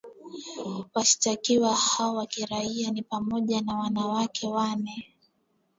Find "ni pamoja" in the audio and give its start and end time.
2.91-3.61